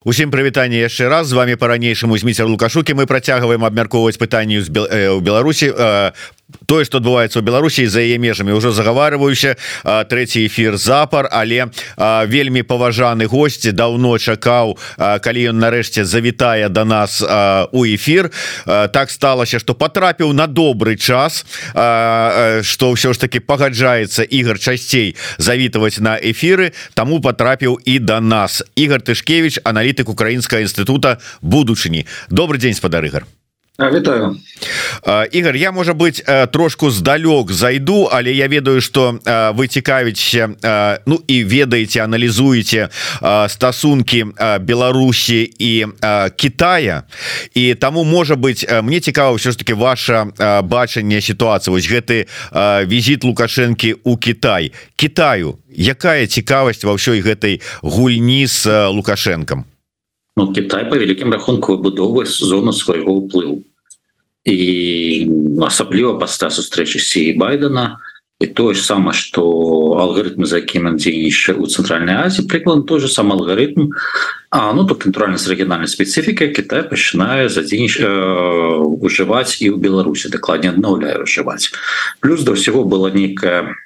[0.00, 1.28] Усім прывітанне яшчэ раз.
[1.28, 2.96] З вами по-ранейшаму зміцер лукашукі.
[2.96, 5.76] Мы працягваем абмяркоўваць пытанні ў Беларусі.
[6.66, 9.56] Тое что адбываецца ў Беларусі за яе межамі ўжо загаварваюся.
[9.84, 16.68] Трэці эфир запар але а, вельмі паважаны госці даўно чакаў а, калі ён нарэшце завітае
[16.68, 18.30] до да нас а, у эфир
[18.66, 25.16] а, так сталася что потрапіў на добрый час что ўсё ж таки пагаджаецца Ігор часцей
[25.38, 28.62] завітаваць на эфиры таму потрапіў і до да нас.
[28.76, 29.58] Ігор тышкевич
[29.90, 32.06] аналітык украінскага інстытута будучыні.
[32.30, 33.26] Добрый день спадарыгар
[33.80, 34.36] Вітаю.
[35.32, 36.22] Ігор я можа быть
[36.52, 39.18] трошку здалёк зайду але я ведаю что
[39.56, 40.48] вы цікавіце
[41.06, 42.88] Ну і ведаеце аналізуеце
[43.48, 44.26] стасункі
[44.60, 45.86] Беларусі і
[46.36, 47.02] Китая
[47.54, 50.26] і таму можа быть мне цікава все ж таки ваше
[50.62, 51.72] бачанне сітуацыі.
[51.72, 52.26] Вось гэты
[52.84, 59.69] візит лукашэнкі у Китай Китаю якая цікавасць ва ўсёй гэтай гульні з лукашэнкам
[60.40, 63.60] Ну, Китай по вялікім рахунку выбудоўвае зону свайго ўплыву
[64.48, 64.56] і
[65.60, 68.00] асабліва пасля сустрэчы сі байдена
[68.40, 69.44] і тое ж сама что
[70.00, 73.92] алгарытмы за якім дзейнічае у цэнтральнай Азіі прыклад той же сам алгарытм
[74.48, 81.20] А ну тут натуральнасць рэгінальнай спецыфіка Кітай пачынае задзейніч ужываць і ў Беларусі дакладней аднаўляе
[81.28, 81.68] ўжываць
[82.24, 83.76] плюс да ўсяго была нейкая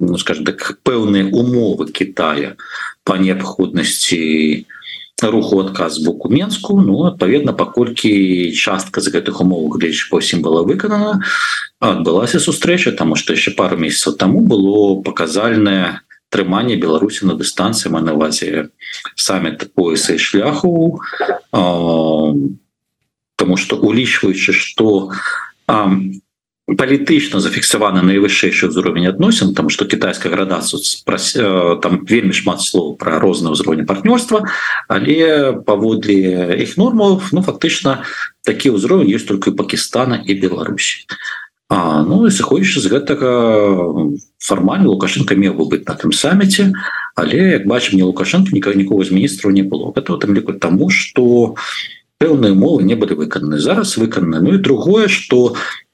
[0.00, 2.56] ну, скажем так пэўныя умовы Китая
[3.04, 4.24] по неабходнасці
[4.64, 4.77] у
[5.22, 6.80] руху адказ боку менску.
[6.80, 11.22] Ну адпаведна паколькі частка з гэтых умоў гледзяч по усім была выканана
[11.78, 18.00] адбылася сустрэча тому что яшчэ пару месяцаў таму было паказальнае трыманне Беларусі на дыстанцыі на
[18.00, 18.70] навазе
[19.16, 21.00] саммит пояса і шляху.
[21.50, 25.10] Таму что улічваючы что
[26.68, 33.16] палітычна зафіксаваны найвышэйшы ўзровень адносін там что китайская градацыя э, там вельмі шмат слоў про
[33.16, 34.44] розны ўзровень партнёрства
[34.84, 38.04] але паводле іх нормаў ну фактычна
[38.44, 41.08] такі ўзровень есть только Пакистана і Беларусі
[41.68, 43.28] А ну і сыходзячы з гэтага
[44.40, 46.72] фармальна лукашенко меў бы быць на тым саміце
[47.16, 49.92] але як бачым не лукашенко нікога нікого з міністраў не было.
[49.96, 51.56] Это там ліку тому что
[52.20, 55.87] пэўныя мовы не былі выкананы зараз выкананы Ну і другое что у А,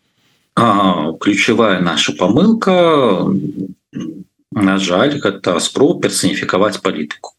[1.19, 3.25] ключевая наша помылка
[4.51, 7.35] на жаль гэта спроб персоніфікаваць палітыку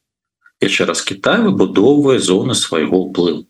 [0.61, 3.47] яшчэ раз Кітай выбудоўвае зоны свайго ўплыву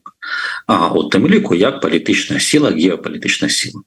[0.67, 3.83] А у тым ліку як палітычная сіла геапалітычная сіла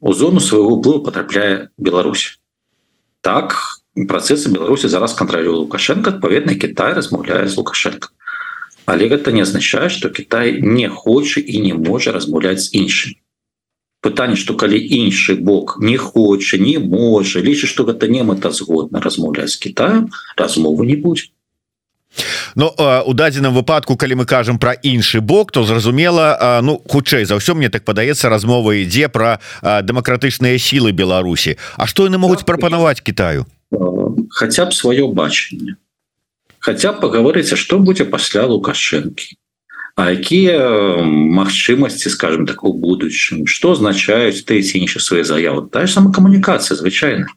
[0.00, 2.40] у зону свайго ўплыву потрапляе Беларусь
[3.20, 3.56] так
[3.94, 8.12] працэсы Беларусі зараз кантралю лукашенко адпаведна Кітай размаўляе з лукашенко
[8.84, 13.17] але гэта не азначае что Кітай не хоча і не можа размаўляць з іншымі
[14.01, 19.51] Пытанне что калі іншы бок не хоча не можа лічы что гэта не мэтазгодна размаўляць
[19.51, 21.31] з Китаем размовы не будзе.
[22.55, 22.73] Ну
[23.05, 27.53] у дадзеным выпадку калі мы кажам про іншы бок то зразумела ну хутчэй за ўсё
[27.53, 31.57] мне так падаецца размова ідзе про дэмакратычныя сілы Беларусі.
[31.77, 33.45] А што яны могуць прапанаваць Китаю?
[34.29, 35.75] Хотя б сваё бачанне.
[36.59, 39.37] Хотя паговорыцца что будзе пасля лукашэнкі
[39.99, 45.67] А якія магчымасці скажем так у будучым что означаюць ты ці іншыя свае заявы?
[45.67, 47.27] Та ж сама камунікацыя звычайна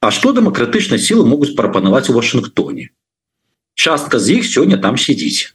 [0.00, 2.88] А что дэмакратычныя сілы могуць прапанаваць у Вашынгтоне
[3.76, 5.52] частка з іх сёння там сидзіць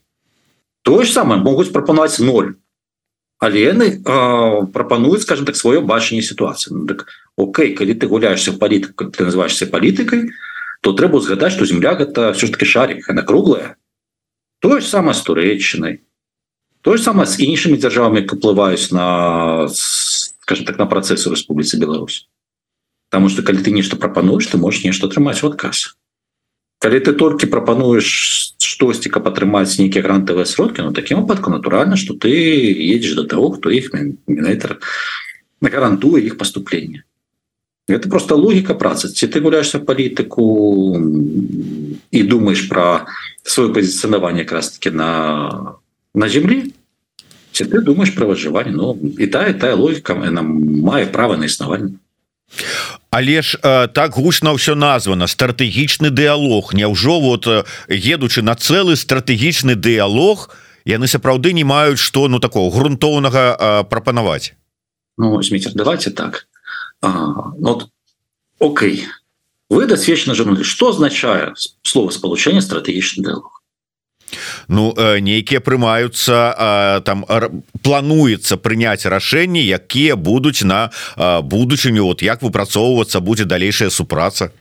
[0.85, 2.53] тое ж самае могуць прапанаваць 0
[3.41, 3.89] але яны
[4.69, 9.65] прапануюць скажем так сваё бачанне сітуацыі ну, так, Окей калі ты гуляешься палітыку ты называешься
[9.65, 10.29] палітыкай
[10.85, 13.77] то трэба згадаць что земля гэта все ж таки шарик она круглая.
[14.61, 16.05] Тое ж самае з турэчынай
[16.84, 22.28] то же самое с іншымі дзяржавамі уплываюць на скажем так на працэсы Республіцы Беларусь
[23.10, 25.96] потому что калі ты нешта прапануеш ты можешь нешта атрымаць в адказ
[26.80, 28.06] калі ты толькі прапануеш
[28.56, 33.50] штосьці каб атрымаць нейкія грантавыя сродкі Ну таким выпадку натуральна что ты едешь до того
[33.50, 33.92] кто іх
[34.26, 34.80] мінайтер
[35.60, 37.04] гарантуе іх поступлення
[37.88, 40.96] это просто логіка працы ці ты гуляешься палітыку
[42.10, 43.06] і думаешь про
[43.42, 45.76] свое пазіцыянаванне якраз таки на
[46.14, 46.64] на земле
[47.55, 50.51] Ці ты думаешь про выжыванне Ну і тая тая логіка нам
[50.83, 51.95] мае права на існаванне
[53.09, 57.47] Але ж э, так гучна ўсё названа стратэгічны дыалог Няўжо вот
[57.87, 60.51] едучы на цэлы стратэгічны дыалог
[60.83, 64.53] яны сапраўды не маюць што ну такого грунтоўнага э, прапанаваць
[65.17, 66.47] Ну Міцер, давайте так.
[67.01, 67.87] А, вот,
[68.59, 69.07] Окей.
[69.69, 71.53] Вы дасвечна журнале что означае
[71.83, 73.54] слово спалучэння стратэгічны дыалог
[74.67, 77.25] Ну э, нейкія прымаюцца там
[77.81, 80.91] плануецца прыняць рашэнні якія будуць на
[81.41, 82.05] будучыню.
[82.05, 84.51] Вот як выпрацоўвацца будзе далейшая супраца?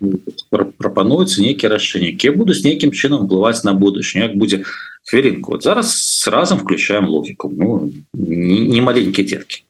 [0.79, 4.29] Прапануюцца нейкія рашэнні якія будуць нейкім чынам уплываць на будучыню.
[4.29, 4.65] Як будзе
[5.05, 5.53] хвілінку.
[5.53, 7.53] Вот зараз разом включаем логіку.
[7.57, 9.65] Ну, не, маленькие детки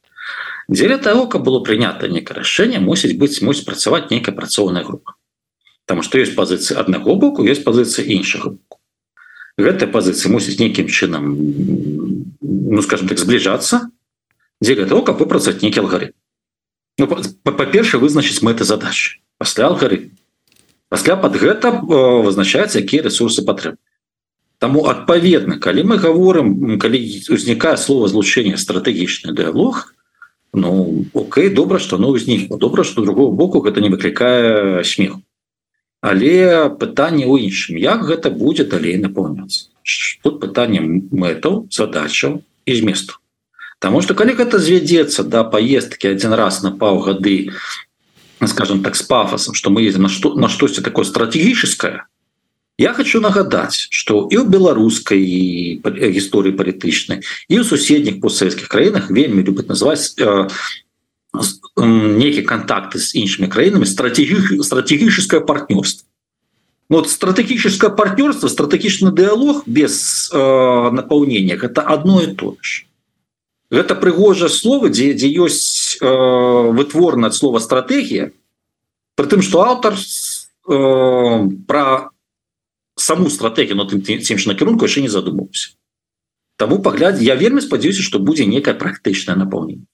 [0.69, 5.17] дзеля того каб было прынята некае рашэнне мусіць быць мусіць працаваць нейкая працоўная група.
[5.85, 8.81] Таму што ёсць пазіцыі аднаго боку ёсць пазіцыя іншага боку
[9.59, 11.35] гэтая пазіцыя мусіць нейкім чынам
[12.41, 13.89] ну скажем так збліжацца
[14.61, 16.13] дзеля того каб выпрацаваць нейкі алгары
[16.99, 17.07] ну,
[17.43, 20.11] па-перша вызначыць мэты задачи пасля алгары
[20.89, 23.83] пасля под гэта вызначаецца якія ресурсы патрэбны.
[24.63, 29.95] Таму адпаведна калі мы говорим калі узнікае слово злучэння стратэгічны дыалог
[30.55, 35.23] Ну Окей добра что ну узнік добра что другого боку гэта не выклікае смеху
[36.05, 37.81] але пытанне ў іншым.
[37.81, 39.73] Як гэта будзе далей напаўняцца
[40.25, 40.81] тут пытанне
[41.13, 43.21] мэтаў задачаў і зместу.
[43.79, 47.53] Таму что калі гэта звядзецца да поездки один раз на паўгады
[48.45, 52.09] скажем так с пафосом что мы едем на что на штосьці такое стратегіческое
[52.77, 55.21] Я хочу нагадаць что і ў беларускай
[55.85, 60.49] гісторыі палітычнай і ў суседніх постсоветскіх краінах вельмі любят называть э,
[61.77, 66.09] некіе контакты с іншымі краінамі стратеги стратегіческое партнерство.
[66.91, 72.85] Ну, вот стратегіческое партнерство стратегічны дыалог без э, напаўнення это одно и то же.
[73.71, 78.31] Гэта прыгожае слово дзе дзе ёсць э, вытворна слова стратегія
[79.17, 82.11] притым что аўтар э, про
[82.97, 85.75] саму стратегію на тым тем ж накірунку яшчэ не задумаўся
[86.57, 89.89] Таму паглядзе я вельмі спадзяюся што будзе некае практычнае напаўненне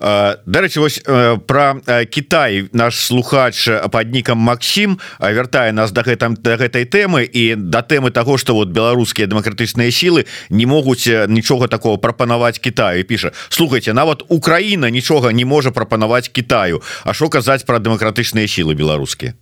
[0.00, 1.00] Дарэчы вось
[1.46, 1.80] про
[2.10, 7.82] Кітай наш слухач под нікам Макссім вяртае нас да гэтым да гэтай тэмы і да
[7.82, 13.92] тэмы того что вот беларускія дэмакратычныя сілы не могуць нічога такого прапанаваць Китаю піша слухайте
[13.92, 19.34] нават Украіна нічога не можа прапанаваць Китаю А що казаць про дэмакратычныя сілы беларускія?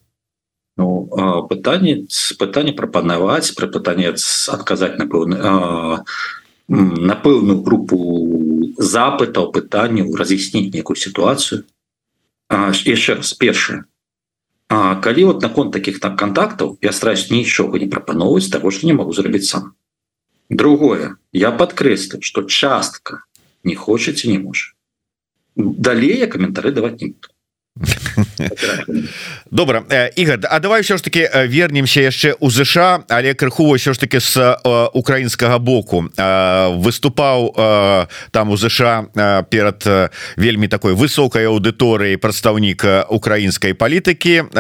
[0.77, 1.11] Ну,
[1.51, 2.07] пытанне
[2.39, 5.37] пытанне прапанаваць пра пытанне адказаць на пэўны
[6.71, 7.99] на пэўную групу
[8.79, 11.67] запытаў пытанняў раз'ясніць некую сітуацыю.
[12.51, 13.91] Яшчэ раз першае.
[14.71, 19.13] Калі вот наконт таких там контактаў я стараюсь нічога не прапановваць того что не могу
[19.13, 19.75] зрабіць сам.
[20.49, 23.25] Другое я подкрэслю что частка
[23.65, 24.71] не хочаце не можа.
[25.57, 27.35] Далей я каментары даваць не буду
[29.51, 29.83] добра.
[30.17, 34.21] Ігор А давай все ж таки вернемся яшчэ у ЗША але крыху ўсё ж таки
[34.21, 34.37] з
[34.93, 36.05] украінскага боку
[36.77, 37.55] выступаў
[38.31, 39.09] там у ЗША
[39.51, 44.53] перад вельмі такой высокай аўдыторыі прадстаўнік украінскай палітыкі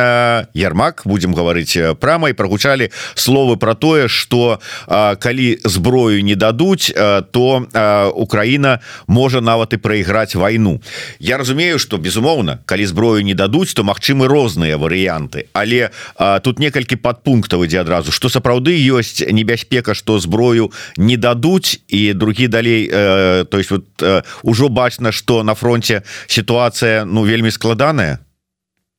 [0.55, 6.93] Ярмак будем гаварыць прама і прагучалі словы про тое что калі зброю не дадуць
[7.31, 7.69] то
[8.15, 10.81] Украіна можа нават і прайграць вайну
[11.21, 15.49] Я разумею что безумоўна калі зброю зброю не дадуць то магчымы розныя варыянты.
[15.53, 18.13] Але а, тут некалькі подпунктаў ідзе адразу.
[18.13, 23.85] Что сапраўды ёсць небяспека что зброю не дадуць і другі далей э, то есть вот
[24.03, 28.19] э, ужо бачна что на фронте сітуацыя ну вельмі складаная.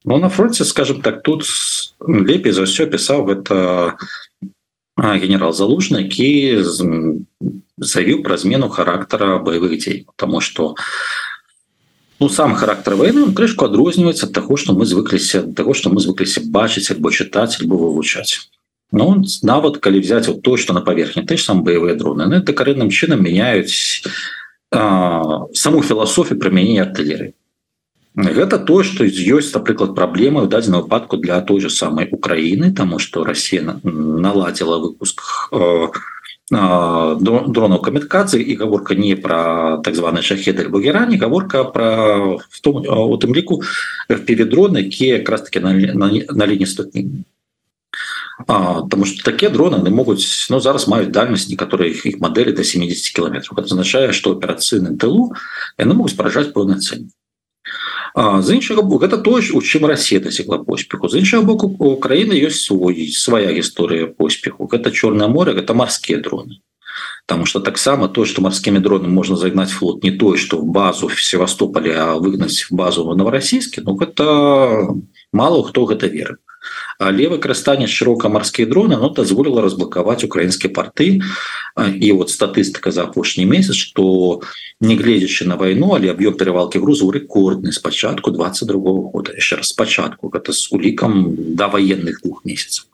[0.04, 1.46] Ну на фронте скажем так тут
[2.08, 3.96] лепей за все пісаў гэта
[4.98, 6.60] генерал залужны які
[7.78, 10.06] заявіў пра змену характара боевых дзей.
[10.06, 10.76] Потому что у
[12.22, 16.46] ну сам характар войны крышку адрозніваецца ад таго что мы звыкліся того что мы звыкліся
[16.46, 18.46] бачыць альбо чытаць альбо вывучаць
[18.92, 22.36] но он нават калі взять вот то что на паверхне ты сам боевые дроны на
[22.36, 24.06] это карэнным чынам меняюць
[24.70, 27.34] а, саму філасофію прымянення артылеры
[28.14, 33.00] гэта то что ёсць напрыклад праблемы в дадзеным выпадку для той же самой Украіны тому
[33.00, 35.90] что Россия наладила выпуск а,
[36.52, 42.84] дронаў камікацыі і гаворка не пра так званы шахет альбо геране гаворка пра в том
[42.84, 43.64] у тым ліку
[44.10, 47.24] передроны якія якраз таки на, на, на ліні статні
[48.48, 53.16] Таму что такія дроны не могуць ну зараз маюць дальнасць некаторых іх мадэлі до 70
[53.16, 55.32] кіметров азначае что аперацыйным тылу
[55.78, 57.12] яны могуць спаражаць пэўны цэнь
[58.16, 61.10] з іншага боку гэта то у чым Росія дасекла поспеху.
[61.10, 64.68] З іншага боку у краіны ёсць свой свая гісторыя поспеху.
[64.68, 66.60] Гэта чорное море гэта марскія дроны.
[67.26, 71.08] Потому что таксама то что марскімі дронами можна загнаць флот не той что в базу
[71.08, 74.92] в Севастополе а выгнаць базу новороссийскі Ну гэта
[75.32, 76.38] мало хто гэта веры
[77.00, 81.22] але выкарыстанне шырока марскія дроны но дазволіла разблакаваць украінскія порты.
[81.78, 84.42] І вот статыстыка за апошні месяц что
[84.80, 89.34] негледзячы на войну але аб'ём перевалки грузу рэкордны спачатку 22 -го года.
[89.34, 92.86] Яшчэ раз спачатку гэта с улікам до военных двух месяцев.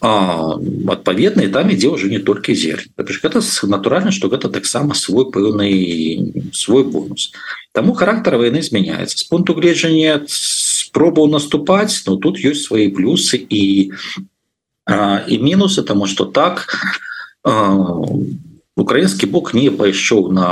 [0.00, 6.84] Адпаведна там ідзе уже не толькі зер гэта натуральна что гэта таксама свой пэўны свой
[6.84, 7.32] бонус.
[7.72, 10.24] Таму характар войны змяняецца с пункту гледжання
[10.90, 13.94] спробаў наступаць но тут ёсць свои плюсы і
[14.90, 16.66] і мінусы тому что так
[18.74, 20.48] украінскі бок не пайшоў на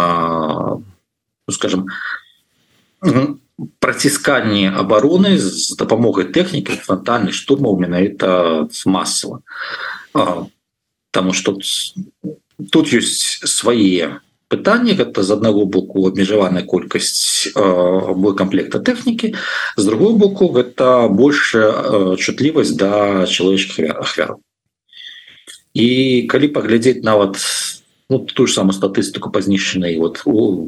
[0.79, 1.91] ну, скажем
[3.83, 9.43] працісканне обороны з дапамогай тэхнікі фронтальных штурмаў менавіта масава
[11.11, 11.59] Таму что
[12.71, 19.35] тут ёсць свае пытанні гэта з аднаго боку абмежаваная колькасць боекомплекта тэхнікі
[19.77, 24.41] з другого боку гэта большая чутлівасць да чалавечых ахвяраў.
[25.77, 27.37] І калі паглядзець нават
[28.09, 30.65] ну, ту ж самую статыстыку па знішчанай вот у,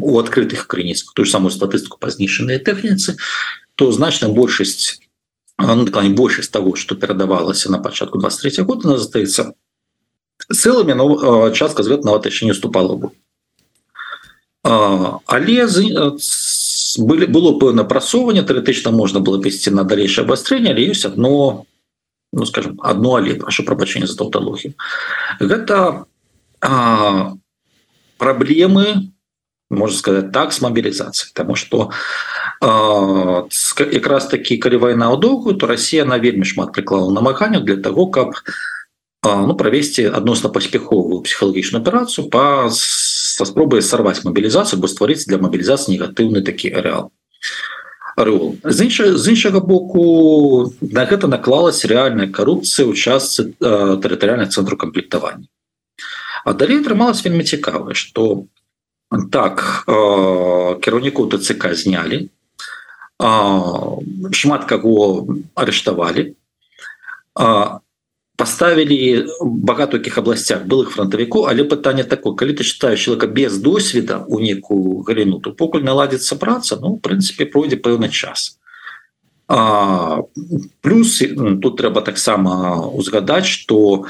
[0.00, 3.16] у адкрытых крыніцах ту ж самую статыстыку па знішчанай тэхніцы
[3.74, 5.00] то значна большасць
[5.58, 9.56] ну, большасць того что перадавалася на пачатку 23 года она застаецца
[10.52, 13.10] цэлымі но частка звет нават яшчэ не уступала бы
[14.62, 15.66] але
[16.98, 21.64] былі было пэўна прасоўванне тэоретычна можна было весці на далейшее абвастрэнне але ёсць одно
[22.32, 24.74] ну скажем одно але прошу прабачэння за таўталогію.
[25.40, 26.04] Гэта
[26.60, 27.34] а,
[28.18, 29.12] проблемы
[29.70, 31.90] можно сказать так с мобилизацией потому что
[32.60, 37.76] как раз таки калі война у доўгую то Россия на вельмі шмат приклала намаганню для
[37.76, 38.44] того как
[39.22, 45.94] ну провесці адносна паспяховую психхалагічную операцию по со спробой сорвать мобилизацию бо стварыць для мобилизации
[45.94, 47.12] негатыўны такі ареал.
[48.64, 55.46] З інша з іншага боку на гэта наклалась реальная коррупция у частцы тэрытарыальных цэнтру камплектавання.
[56.44, 58.44] А далей атрымалось вельмі цікавае что
[59.30, 59.84] так
[60.82, 62.28] кіраўніку ТЦК знялі
[64.32, 66.34] шмат каго арыштавалі
[68.36, 74.40] поставілі багатокіх абласцях былых фронтавіку але пытанне такое калі ты читаешь человека без досведа у
[74.40, 78.58] некую галіну то покуль наладзіцца праца ну в прынцыпе пройдзе пэўны час.
[79.48, 80.22] А,
[80.80, 81.22] плюс
[81.62, 84.06] тут трэба таксама узгадаць что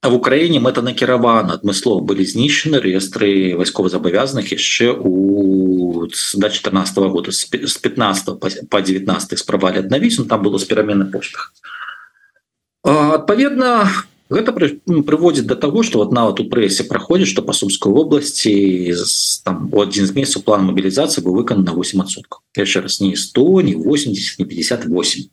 [0.00, 6.06] А в Украіне мэта накіравана адмыслова былі знішчаны рэестры вайсковазабавязаных яшчэ у
[6.38, 8.38] да 14 -го года з 15
[8.70, 11.52] по 19 справалі аднавіць там было з перамены поштах
[12.88, 13.90] адпаведна
[14.30, 18.92] гэта прыводзіць до того что вот нават у прэсе праходзіць что па сумской вобласці
[19.44, 23.60] там у адзін з месяцаў план мобілізацыі быў выкан на 8сот яшчэ раз не 100
[23.62, 25.28] не 80 не 58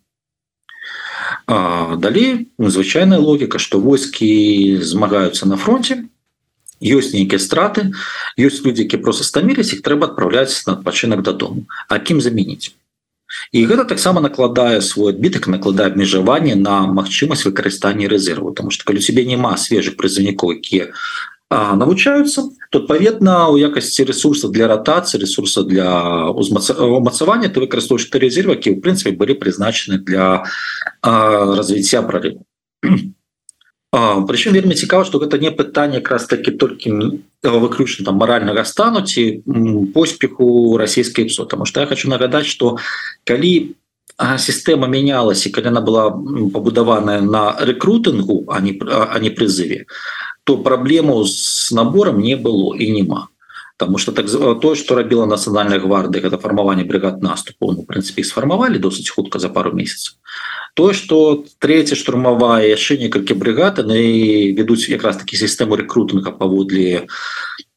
[2.00, 6.07] далей звычайная логіка что войскі змагаюцца на фронте
[6.79, 7.91] ёсць нейкія страты
[8.39, 12.75] ёсць людзі які просто стаміліся іх трэба адпраўляць на адпачынак дадому а кім заменіць
[13.51, 18.54] і гэта таксама накладае свой адбітак накладае абмежаванне на магчымасць выкарыстання рэзерву.
[18.54, 20.92] Тому что калі себе няма свежых прызыўнікоў якія
[21.51, 28.74] навучаюцца то адпаведна у якасці ресурса для ратацыі ресурса для умацавання ты выкарыстоўваешь ты резервакі
[28.74, 30.44] в прынцыпе былі прызначаны для
[31.01, 32.42] развіцця прорыву
[34.27, 39.43] прычым вельмі цікава что гэта не пытанне якраз таки толькі выключна там маральнага стану ці
[39.93, 42.77] поспеху расійскай псо потому что я хочу нагадаць что
[43.23, 43.75] калі
[44.19, 46.11] сістэма мянялася калі она была
[46.53, 49.85] пабудаваная на рэкрутынгу а не а не прызыве
[50.45, 53.27] то праблему з набором не было і няма.
[53.77, 54.25] Потому что так
[54.61, 59.49] то что рабіла нацыянальная гвардыя это фармаванне бригад наступу ну, прынцыпе сфармавалі досыць хутка за
[59.49, 60.15] пару месяцев
[60.75, 67.08] то что третья штурмавая яшчэ некалькі бригад и ведуць якраз таки сістэму рэкрутынга паводле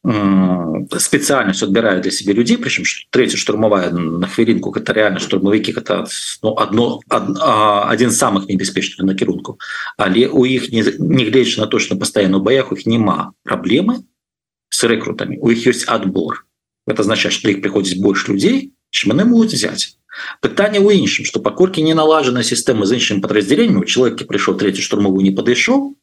[0.03, 6.07] спецыяльнасць адбірае для себе людзей прычым третья штурмавая на хвілінку гэта реально штурмавікі это
[6.43, 9.55] ну, одно один з самых небяспечных накірунку
[9.95, 14.03] але у іх негледзячы на то что постоянно баях их няма праблемы
[14.69, 16.43] с рэкрутамі у іх ёсць адбор
[16.83, 19.98] это означает что іх приходзіць больш людзей чым яны могуць взять
[20.40, 25.24] пытанне у іншым что паколькі не налажана сістэма з іншым подраздзяленню чалавекі прыйшоў третий штурмовую
[25.26, 25.94] не падышоў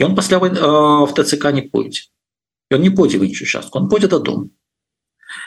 [0.00, 2.10] і он пасля в ТЦК не пойдзе
[2.70, 4.50] ён не пойдзе в іншую частку он пойдзе дадому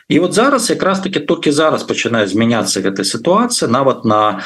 [0.08, 4.44] і вот зараз якраз таки толькі зараз пачынае змяняцца гэтая сітуацыя нават на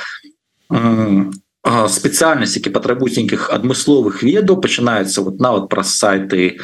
[1.67, 6.59] спецыяльнасць які патрабуюць нейкіх адмысловых ведаў пачынаецца вот нават праз сайты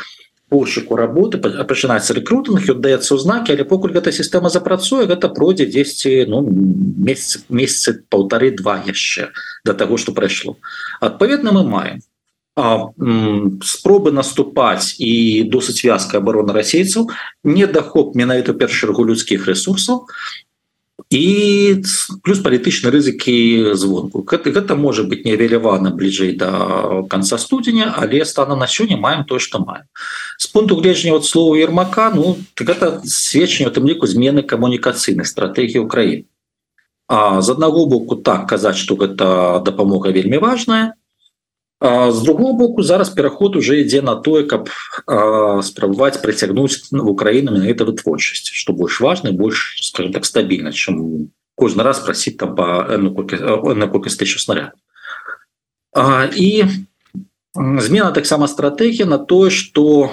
[0.48, 6.28] пошуку работы пачынаецца рэкрутынг даецца ў знакі але покуль гэта сістэма запрацуе гэта пройдзе 10
[6.32, 9.30] ну месяц месяцы полторы два яшчэ
[9.64, 10.56] до того что прайшло
[11.00, 12.00] адпаведна мы маем.
[13.62, 17.06] Спробы наступаць і досыць вязкая абарона расейцаў
[17.46, 20.10] недахоп менавіта першы чаргу людскіх ресурсаў
[21.10, 21.80] і
[22.22, 28.56] плюс палітычныя рызыкі звонку гэта, гэта можа быть невелявана бліжэй до конца студзеня але стана
[28.56, 29.88] на сёння маем тое что маем.
[30.36, 35.24] С пункту гледжання от слова ермака ну так это сведчанне у тым ліку змены камунікацыйнай
[35.24, 36.28] стратегії Украіны
[37.08, 40.92] з аднаго боку так казаць что гэта дапамога вельмі важная
[41.80, 44.68] з другого боку зараз пераход уже ідзе на тое каб
[45.62, 51.30] спрабаваць прыцягнуць в Украіну на это вытворчасць что больш важно больш скажем так стабільна чым
[51.54, 54.74] кожны раз прасіць там по на колькасць тысяч снаряд
[56.34, 56.66] і
[57.54, 60.10] змена таксама стратегія на тое что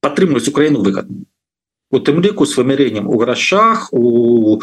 [0.00, 1.28] падтрымліваць Украіну выгодна
[1.90, 4.56] у тым ліку с вымярением у грашах у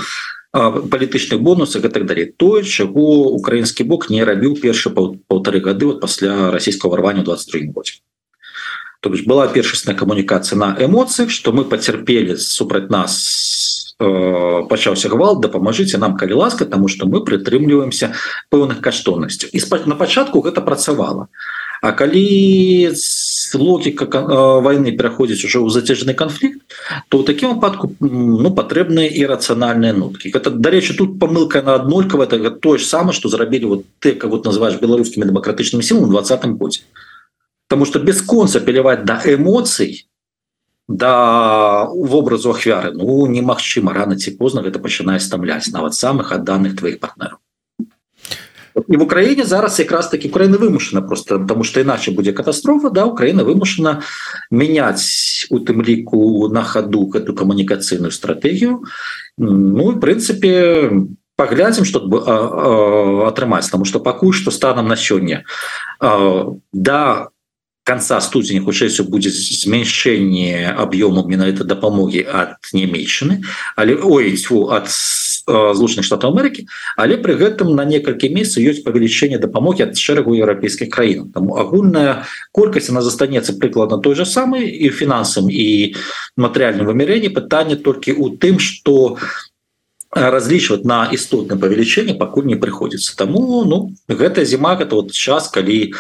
[0.90, 2.26] палітычных бонусах и так далее.
[2.26, 7.94] Тое чаго украінскі бок не рабіў першы полторы гады вот пасля расійского рвання 23 годзе
[9.00, 15.42] то бишь была першасная камунікацыя на эмоцыях что мы поцярпелі супраць нас э, пачаўся гвалт
[15.42, 18.14] дапамажыце нам калі ласка тому что мы прытрымліваемся
[18.50, 21.30] пэўных каштоўнасцяў і на пачатку гэта працавала
[21.82, 22.90] А калі
[23.55, 26.61] логіка э, войны пераходзіць уже ў зацяжны канфлікт
[27.09, 32.25] то ў такім выпадку ну патрэбныя і рацыянальныя нуткі это дарэчы тут памылка на аднолькава
[32.25, 36.57] это тое ж самае что зрабілі вот ты как вот называешь беларускімі дэмакратычнымі сілам двадцатым
[36.57, 36.83] годзе
[37.69, 40.05] Таму что без конца пеляваць да эмоцый
[40.89, 47.01] да вобразу ахвяры ну немагчыма рано ці позна гэта пачынае стамляць нават самых адданых твоих
[47.01, 47.39] партнераў
[48.90, 53.04] і в Україні зараз якраз таки Україна вимушена просто тому що іначе будзе катастрофа да
[53.04, 54.02] Україна вимушена
[54.52, 58.84] мяняць у тым ліку на хаду эту камунікацыйную стратегію
[59.38, 60.92] Ну в принципе
[61.36, 62.00] поглядзім что
[63.28, 65.44] атрымаць тому что пакуль что станам на сёння
[66.74, 67.30] да
[67.84, 73.46] конца студзеня хутчэй будзе змяншэнне аб'ёму менавіта дапамогі ад нямейчыны
[73.78, 74.36] але ой
[74.74, 74.90] ад
[75.48, 80.92] злучаных штатаў Амерыкі але пры гэтым на некалькі месяцаў ёсць павелічэнне дапамогі ад шэрагу еўрапейскіх
[80.92, 81.32] краін.
[81.32, 85.96] Там агульная колькасць она застанецца прыкладна той же самый і фінансам і
[86.36, 89.18] матэрыяльным вымярэнні пытанне толькі у тым что
[90.12, 93.16] разлічваць на істотна павелічэнне пакуль не прыходзіцца.
[93.16, 95.94] Таму ну гэта зіма гэта вот час калі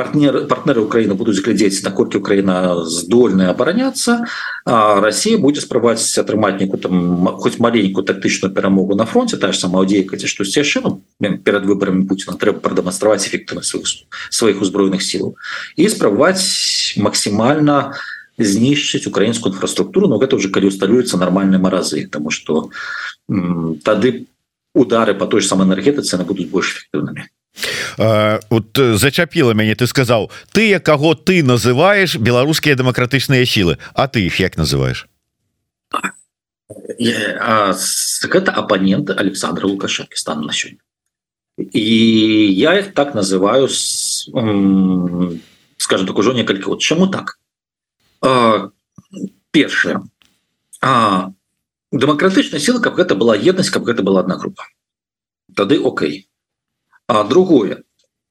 [0.00, 4.24] партнеры партнеры Украины будуць глядзець наколькі Украина здольная абараняться
[4.64, 9.36] а Россия будет спрабаваць атрымаць неку там хоть маленькую тактычную перамогу на фронте.
[9.36, 11.02] Та ж сама дзейка ці што яшчэ ну,
[11.44, 15.36] перад выборами Путина трэба прадэманстраваць эфектыўнасць сваіх, сваіх узброеных сілаў
[15.76, 17.92] і спрабаваць максімальна
[18.40, 22.70] знішчыць украінскую інфраструктуру но гэта уже калі усталюецца нармальныя маразы тому что
[23.84, 24.26] тады
[24.72, 27.28] удары по той же самой энергетыцы на будуць больш эфектыўнымі
[28.00, 33.76] вот зачапіла мяне ты сказаў тыя каго ты называешь беларускія дэмакратычныя сілы.
[33.92, 35.06] А ты их як называешь
[38.28, 40.78] гэта апаненты Александра лукашенко стану на сёння.
[41.58, 43.68] І я их так называю
[45.76, 47.38] скажем так ужо некалькі вот чаму так?
[49.50, 50.00] Першае.
[51.92, 54.64] Дэмакратычная сила каб гэта была еднасць каб гэта была одна група.
[55.54, 56.28] Тады Окей.
[57.06, 57.82] А другое.
[57.82, 57.89] а,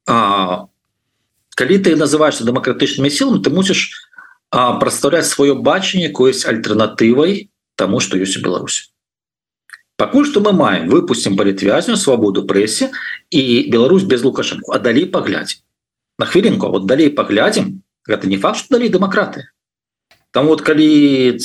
[0.09, 4.09] калі ты называешься дэмакратычнымі сіламі ты мусіш
[4.49, 8.89] прадстаўляць сваё бачанне коесть альтэрнатывай тому что ёсць у Беларусі
[9.95, 12.89] пакуль что мы маем выпустим палітвязню свабоду прэсе
[13.29, 15.61] і Беларусь без лукашенко а далей паглядзь
[16.17, 19.45] на хвілінку вот далей паглядзім гэта не факт далей дэмакраты
[20.31, 21.37] там вот калі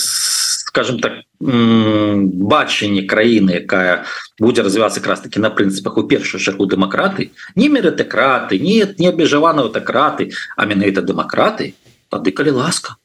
[0.75, 4.11] скажем так бачанне краіны якая
[4.43, 9.63] будзе развівацца раз таки на прынцыпах у першую чаргу дэмакраты не мерытэкраты нет не абмежаваны
[9.63, 11.79] аўтакраты а менавіта дэмакраты
[12.11, 12.99] тады калі ласка.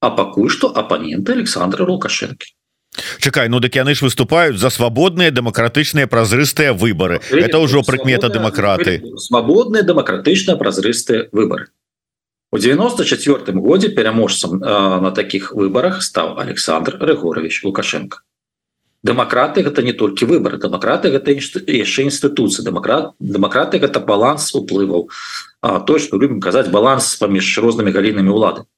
[0.00, 2.52] А пакуль што апаненты Александра лукашэнкі
[3.24, 9.00] Чакай ну дык яны ж выступаюць за свабодныя дэмакратычныя празрыстыя выборы это ўжо прыкмета дэмакраты
[9.16, 11.72] свабодныя дэмакратычна празрыстыя выборы
[12.54, 18.18] У 94 годзе пераможцам на таких выборах стаў Александр Рыгорович Лукашенко.
[19.02, 25.08] Дэмакраты гэта не толькі выборы дэмакраты гэта яшчэ інстытуцыі дэмакрат дэмакраты гэта баланс уплываў
[25.62, 28.68] то что любім казаць баланс паміж рознымі галінамі улады.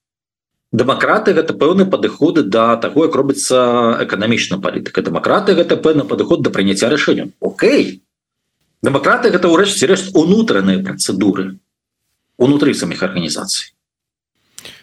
[0.70, 6.54] Дэмакраты гэта пэўны падыходы да таго як робіцца эканамічная палітыка дэмакраты гэта пэўны падыход да
[6.54, 8.06] прыняцця рашэння Окей.
[8.86, 11.58] Дэмакраты гэта ўрэшце рэшт унутраныя працэдуры
[12.36, 13.74] унутры самих арганізацый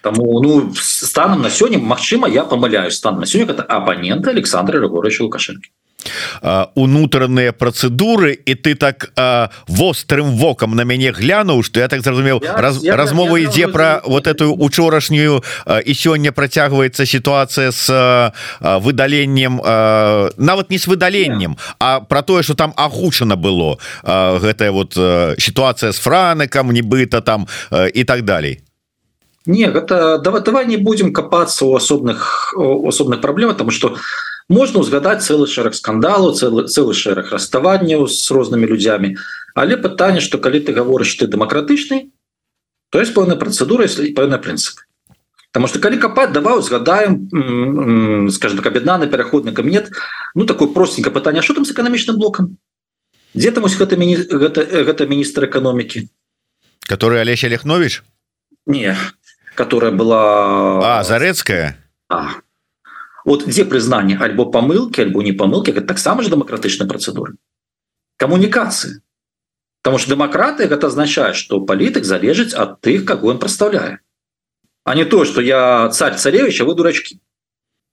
[0.02, 5.24] Таму ну станам на сёння Мачыма я памыляю стан на сёння это абанента Александра Рыгоровича
[5.24, 5.70] лукашенко
[6.76, 9.12] унутраныя працэдуры і ты так
[9.68, 14.54] вострым вокам на мяне глянуў что я так зразумеў раз, размова ідзе про вот эту
[14.54, 15.44] учорашнюю
[15.86, 17.88] і сёння працягваецца сітуацыя с
[18.60, 19.62] выдаленнем
[20.38, 24.94] нават не с выдаленнем а про тое что там агучана было гэтая вот
[25.38, 27.48] сітуацыя с франыкам нібыта там
[27.94, 28.62] і так далей.
[29.46, 33.98] Не гэта давай давай не будем капацца у асобных асобных праблем тому что
[34.50, 39.16] можна узгадаць цэлы шэраг скандалу цэлы цэлы шэраг расставанняў з рознымі людзямі
[39.56, 42.12] але пытанне что калі ты гаворыш ты дэмакратычны
[42.90, 44.82] то есть пэўная працэдура если пэўна прынцып
[45.52, 49.92] Таму что калі капаць давай узгадаем скажем так аб'яднаны пераходны кабінет
[50.34, 52.58] ну такое простенько пытанне что там з эканамічным блокам
[53.34, 54.16] дзе там гэта міні...
[54.16, 56.08] гэта, гэта міністр эканомікі
[56.88, 58.04] который Олеся лехнович
[58.66, 58.96] не
[59.56, 61.76] которая была а зарэцкая
[62.10, 62.40] а
[63.26, 67.38] вот дзе прызнанне альбо памылки альбо не памылки гэта таксама ж дэмакратычнай працэдуры
[68.18, 69.02] камунікацыі
[69.82, 74.00] потому что дэмакраты гэта означает что палітык залежыць ад тых как он прадстаўляе
[74.84, 77.20] а не то что я царь царевича вы дурачки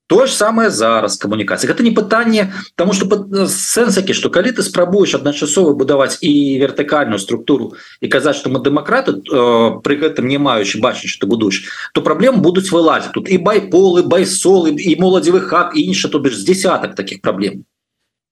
[0.08, 3.06] то же самое зараз камунікацыя это не пытанне тому что
[3.46, 9.20] сэнсакі что калі ты спрабуеш адначасова будаваць і вертыкальную структуру і казаць что мы дэмакраты
[9.20, 13.12] э, при гэтым не маючы бачыць что будуеш то праблем будуць вылазить.
[13.12, 17.68] Тут і байполы байсолы і моладзевы хат інша то бишь з десяток таких праблем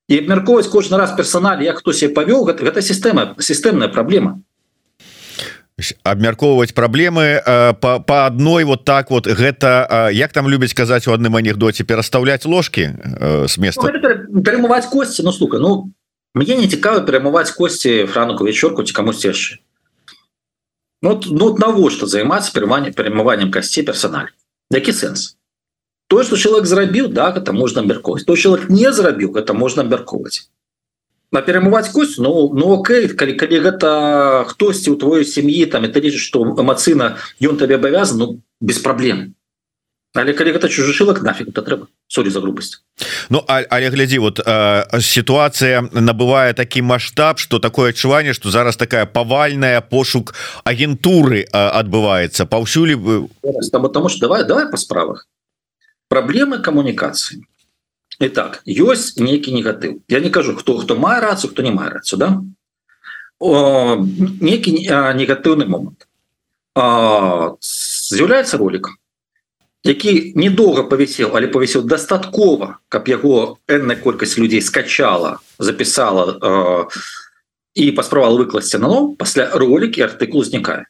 [0.08, 4.40] і абмярковаць кожны раз персонале як хто себе павёў гэта, гэта сістэма сістэмная праблема
[6.02, 9.26] абмяркоўваць праблемы э, по адной вот так вот.
[9.26, 13.92] Гэта як там любяць казаць у адным анекдоце перастаўляць ложки э, с места?
[14.28, 15.22] Ну, перамываць косці.
[15.22, 15.92] Ну слука Ну
[16.36, 19.56] мне не цікава перамываць косці франку вечорку ці камусь яшчэ
[21.00, 24.28] ну, ну навошта займацца пераманне перамываннем касцей персональ
[24.70, 25.36] які сэнс?
[26.08, 30.44] То что чалавек зрабіў да это можна абмярковаць то чалавек не зрабіў это можна абмярковаць
[30.44, 30.55] на
[31.32, 32.18] перамываць кость?
[32.18, 37.16] Ну ну Окей калі, калі гэта хтосьці у твоей сям'і там это лічыць что эмацыйна
[37.42, 38.26] ён табе абавязан ну
[38.60, 39.34] без праблем
[40.14, 42.80] але калі гэта чужы шылак нафиг то трэба солі за грубасць
[43.28, 49.06] Ну але глядзі вот э, сітуацыя набывае такі маштаб что такое адчуванне что зараз такая
[49.06, 50.34] павальная пошук
[50.64, 53.28] агентуры э, адбываецца паўсюлі вы
[53.70, 55.26] потому что давай давай по справах.
[56.08, 57.42] Праблемы камунікацыі
[58.18, 62.18] Итак ёсць нейкі негатыў Я не кажу хто хто мае рацию хто не мае рацию
[62.18, 62.28] да?
[63.40, 64.72] Некі
[65.20, 66.08] негатыўны момант
[66.76, 68.88] з'яўляецца ролик
[69.84, 76.84] які недоўга павісел але павісел дастаткова каб яго энная колькасць людзей скачала запісала э,
[77.74, 80.88] і пасправала выкласці на но пасля ролик і артыкул узнікае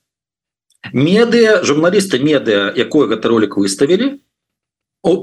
[0.94, 4.25] медыа журналісты медыа якой гэта ролик выставілі о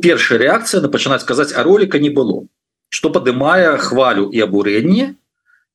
[0.04, 2.48] першая реакция на пачынаць сказаць а ролика не было
[2.89, 5.15] что падымае хвалю і абурэнне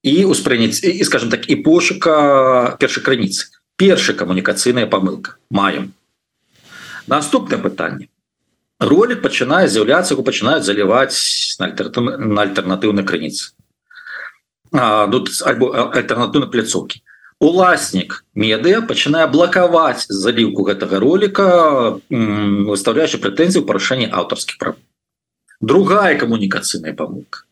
[0.03, 5.93] і успрыняць і скажем так і пошука першай крыніцы першая камунікацыйная памылка маем.
[7.07, 8.09] Наступное пытанне
[8.79, 11.19] ролик пачынае з'яўляцца яго пачынаюць заліваць
[11.59, 11.73] на
[12.47, 13.51] альтэрнатыўнай крыніцы
[14.71, 17.03] тут альбо альтэрнатыўнай пляцоўкі
[17.41, 21.47] уласнік медыа пачынае блакаваць заліўку гэтага ролика
[22.11, 24.75] выставляючы прэтэнзію парушэння аўтарскіх прав.
[25.61, 27.47] Другая камунікацыйная памылка.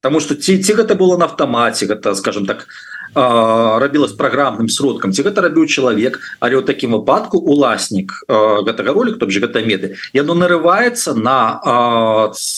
[0.00, 2.68] Таму что ці ці гэта было на автомаце гэта скажем так
[3.16, 9.24] рабілась праграмным сродкам ці гэта рабіў чалавек але ў такім выпадку уласнік гэтага ролик то
[9.24, 11.56] гэта меды яно нарываецца на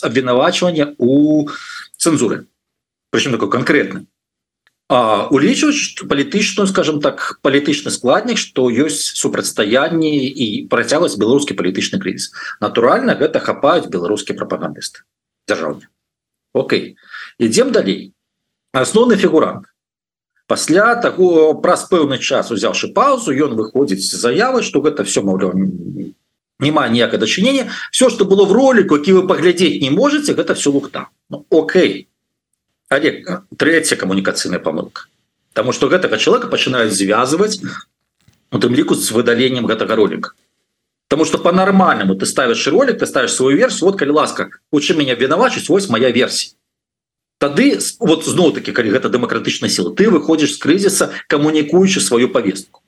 [0.03, 1.47] абвінавачванне у
[1.97, 2.51] цэнзуры.
[3.15, 4.11] Прычым такой конкретны
[4.89, 12.33] улічваць палітычную скажем так палітычны складнік што ёсць супрацьстаянні і працягласць беларускі палітычны крызіс.
[12.61, 15.05] Натуральна гэта хапаюць беларускія прапагандысты
[15.45, 15.93] дзяржаўны
[16.57, 16.97] Окей
[17.37, 18.17] ідзем далей.
[18.73, 19.69] Асноўны фігурант.
[20.49, 25.53] Пасля таго праз пэўны час узяўшы паузу ён выходзіць заявы што гэта все маўляў
[26.65, 30.73] няма ніякае дачынення все что было в ролику які вы паглядзець не можете гэта все
[30.73, 31.13] лухта.
[31.29, 32.09] Ну, Окей
[32.89, 33.25] але
[33.57, 35.07] третья камунікацыйная памылка
[35.53, 37.61] Таму что гэтага человека пачынаюць звязывать
[38.51, 40.33] у тым ліку с выдаленнем гэтага ролика
[41.09, 44.99] Таму что по-нормальному ты ставишь ролик ты ставишь свою версию вот калі ласка у чым
[44.99, 46.55] меня вінавачыць вось моя версия
[47.39, 52.83] Тады вот зноў таки калі гэта дэмакратычная сила ты выходишь з крызіса камунікуючы сваю повестку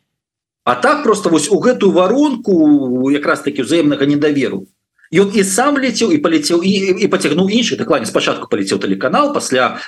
[0.64, 4.66] А так просто вось у гэтую воронку якраз таки взаемнага недаверу
[5.10, 6.70] ён і сам летеў і полетел і,
[7.02, 9.82] і поцягнуў іншых дакладне спачатку полетел тэлеканал пасля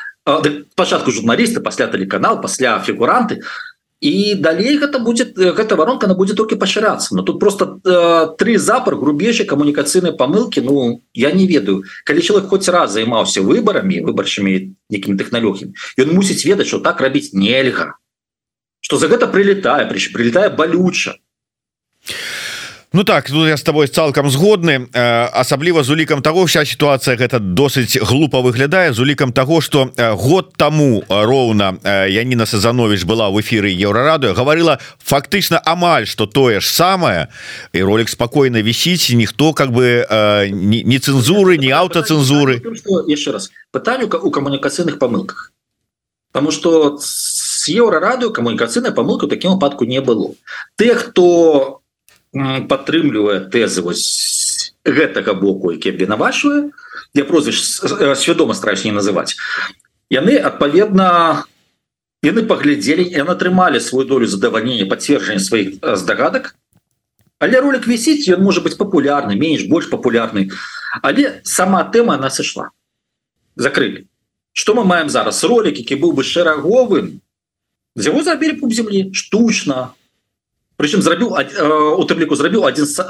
[0.74, 3.42] пачатку журналісты пасля тэлеканал пасля фігуранты
[4.02, 8.56] і далей гэта будет гэта воронка она будет толькі пашырацца но тут просто э, три
[8.56, 11.84] запар грубейшай камунікацыйнай памылки Ну я не ведаю.
[12.04, 17.30] Калі человек хоть раз займаўся выборами выбарчымі некімі тэхналогіямі ён мусіць ведаць что так рабіць
[17.32, 17.94] нельга
[18.80, 21.14] что за гэта прилетае прич прилетае балюча
[22.94, 24.88] Ну так ну я с тобой цалкам згодны.
[25.32, 28.92] Асабліва з улікам того вся сітуацыя гэта досыць глупо выглядае.
[28.92, 35.60] З улікам того что год тому роўна Яніна Сазанович была в эфиры еўрарадыо говорила фактычна
[35.64, 37.28] амаль что тое ж самое
[37.72, 40.04] і ролик спокойно вісіць ніхто как бы
[40.52, 42.60] не цэнзуры не аўтацэнзуры.
[43.08, 45.52] Еще раз пытанню у камунікацыйных помылках
[46.32, 50.32] потому что с еўрарадыо камунікацыйная помылка таким выпадку не было.
[50.76, 51.81] Ты хто
[52.32, 56.70] падтрымлівае тэзы вось гэтага боку які абвінавачвае.
[57.14, 57.84] Я прозвіш
[58.16, 59.36] свядома страч не называць.
[60.08, 61.44] Яны адпаведна
[62.22, 66.56] яны паглядзелі і атрымалі свою долю задавальнення пацверджання сваіх здагадак.
[67.38, 70.48] Але ролик вісіць ён можа быть папулярны менш больш папулярны.
[71.02, 72.70] Але сама тэма она сышла.
[73.56, 74.06] Закрылі.
[74.52, 75.44] Что мы маем зараз?
[75.44, 77.20] Ролик які быў бы шэраговым.
[77.96, 79.92] З яго забілі пуп землі штучна
[80.82, 81.30] прычым зрабіў
[81.94, 83.06] у тымліку зрабіў один з,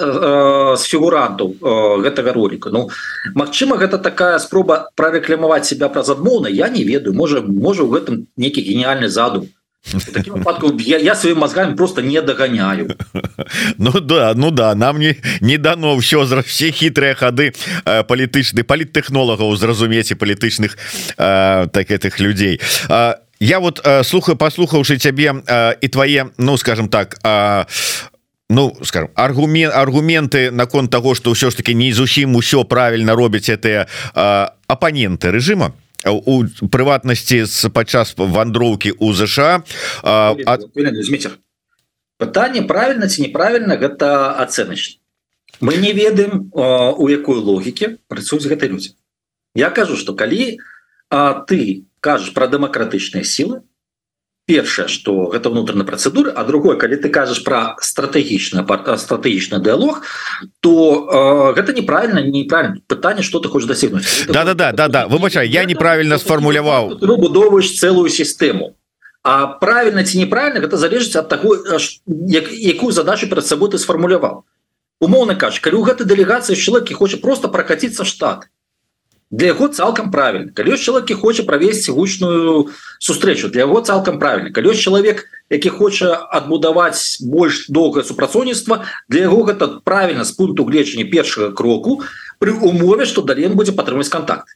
[0.77, 1.57] з фігурантаў
[2.05, 2.89] гэтага ролика Ну
[3.35, 7.17] Мачыма гэта такая спроба прарэкламаваць себя праз адмоўна я не ведаю.
[7.17, 9.49] Можа можа у гэтым некі гениальны задум.
[10.27, 12.97] Выпадку, я, я своим мозгами просто не догоняю
[13.79, 17.53] Ну да ну да нам не не дано все все хитрые ходы
[17.85, 20.79] э, палітычны паліттэхнолагаў зразумець і палітычных
[21.19, 26.57] э, так этих людей а я вот э, слухаю послухаўшы цябе э, і твае ну
[26.57, 27.65] скажем так э,
[28.49, 33.49] ну скажем аргумент аргументы наконт того что ўсё ж таки не зусім усё правильно робяць
[33.49, 35.73] это э, апаненты режима
[36.07, 39.63] у прыватнасці з падчас вандроўкі у ЗША
[42.19, 45.03] пытанне правильно ці неправільна гэта ацэначна
[45.61, 48.95] мы не ведаем у якой логіке працуюць гэтай людзі
[49.55, 50.63] Я кажу что калі
[51.11, 53.63] а, ты кажаш про дэмакратычныя сілы.
[54.45, 58.67] Першае что гэта внутренняя процедуры а другое калі ты кажаш про стратэгічна
[58.99, 60.03] стратэгічны дыалог
[60.59, 60.75] то
[61.07, 65.49] э, гэта неправильно неправильно пытанне что ты хочешь досягнуть да да да да да выбачай
[65.49, 66.99] я неправильно сфармуляваў.
[66.99, 68.75] будоваешь целую сістэму.
[69.23, 71.57] А правильно ці неправильно это залежыць от того
[72.27, 74.43] як, якую задачу перед собой ты сфармуляваў.
[74.99, 78.51] Умоўно кажа калі у гэтай дэлегацыі чалавек хоча просто прокатиться штат
[79.33, 82.69] для яго цалкам правильно калі чалавек хоча правесці гучную
[83.01, 89.43] сустрэчу для яго цалкам правильно калі чалавек які хоча адбудаваць больш доўгае супрацоўніцтва для яго
[89.49, 92.03] гэта правильно з пункту гледжання першага кроку
[92.39, 94.53] при умове что далей будзе падтрымаць контакт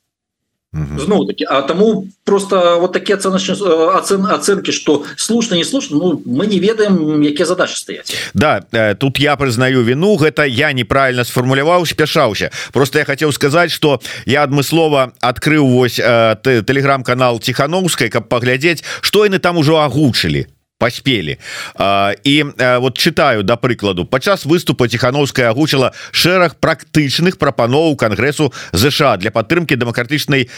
[0.98, 6.22] зноў таки а тому просто вот такие ацэначныя ацэн ацэнкі что слушна не слушна Ну
[6.24, 8.60] мы не ведаем якія задачи стаяць Да
[8.98, 14.42] тут я прызнаю вину гэта я неправильно сфармуляваў спяшаўся просто я хотел сказать что я
[14.42, 20.46] адмыслова открыў вось э, телеграм-канал тихохановскай каб паглядзець что яны там ужо агучылі
[20.78, 21.38] паспелі
[22.24, 22.44] і
[22.78, 29.72] вот читаю да прыкладу падчас выступа тихохановская агучыла шэраг практычных прапаноў кангрэсу ЗША для падтрымки
[29.72, 30.50] дэмакратычнай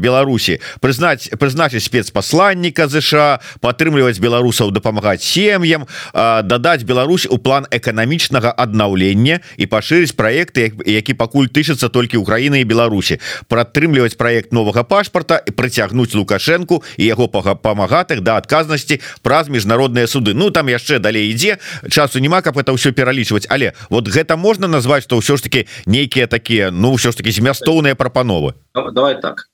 [0.00, 9.40] Беларусі прызнаць прызначыць спецпасланніка ЗША падтрымліваць беларусаў дапамагаць сем'ям дадаць Беларусь у план эканамічнага аднаўлення
[9.60, 13.20] і пашырыць проекты які пакуль тычыцца толькі Украіны і Беларусі
[13.52, 20.32] падтрымліваць проект новага пашпарта і прыцягнуць лукашэнку і яго памагатых да адказнасці праз міжнародныя суды.
[20.34, 21.58] Ну там яшчэ далей ідзе
[21.90, 23.50] часу няма каб это ўсё пералічваць.
[23.50, 27.34] Але вот гэта можна назваць что ўсё ж таки нейкія такія Ну ўсё ж таки
[27.34, 28.54] змястоўныя прапановы?
[28.74, 29.50] Давай так.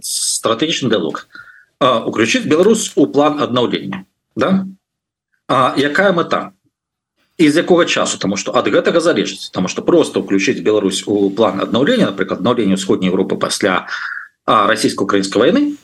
[0.00, 1.28] Стратэгічны дыалог
[1.80, 4.04] уключыць Беларусь у план аднаўлення
[4.36, 4.66] да?
[5.48, 6.52] А якая мэта
[7.38, 8.18] з якога часу?
[8.18, 9.50] Тому что ад гэтага залежыць.
[9.52, 13.86] Тому что просто уключыць Беларусь у план аднаўлення напрыклад аднаўлення сходняй Европы пасля
[14.46, 15.76] расійско-украінскай войны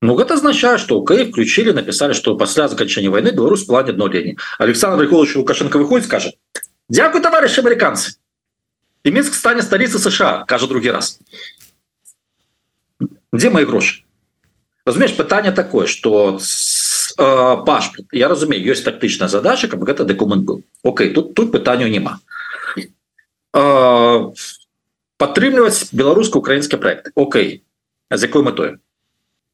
[0.00, 4.98] Ну гэта означае что УК включили написали что пасля заканчэння войны Беларусь плане адноўлення Александр
[4.98, 6.34] Григорьевич лукашенко выходит скажет
[6.88, 8.12] Дякую товарищ американцы!
[9.04, 10.44] И Минск стане столица США!
[10.46, 11.18] Кажа другі раз.
[13.32, 14.04] Где мои грошы
[14.88, 20.62] разумеешь пытанне такое что э, пашпарт я разумею есть тактычная задача каб гэта документ был.
[20.82, 22.20] Окей тут тут пытанню няма
[23.52, 24.32] э,
[25.18, 27.64] падтрымліваць беларуска-украінскі проект Окей.
[28.10, 28.78] З якой мэтой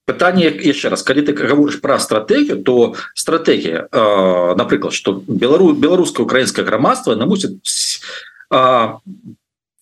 [0.05, 6.64] пытанне яшчэ раз калі ты гаворыш пра стратегію то стратегія э, напрыклад что белару беларуска-украінскае
[6.64, 7.57] грамадства на мусіць
[8.51, 8.88] э,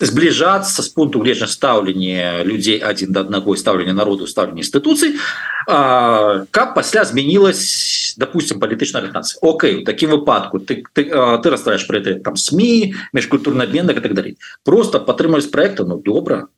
[0.03, 5.19] збліжацца з пункту гледжання стаўлення людзей адзін да аднаго стаўлення народу стаўлення інстытуцый
[5.67, 11.99] каб пасля змянілась допустим палітычная арганацыя Окей у такім выпадку ты ты, ты расстраешь про
[11.99, 16.49] это там сМ межкультурны обменных и так далей просто падтрымаюць проекта Ну добра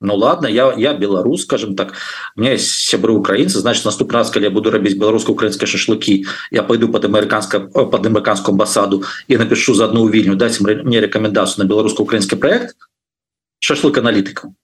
[0.00, 1.92] Ну ладно я я беларус скажем так.
[2.34, 6.62] У меня есть сябры украінцы значит наступ раз калі я буду рабіць беларуска-украінскія шашлыкі я
[6.62, 11.68] пойду под амерыканска под амерыканскую амбасаду і напишу за одну вільню даць мне рекомендацию на
[11.68, 12.76] беларуска-украінскі проект
[13.60, 14.56] шашлык аналітыкам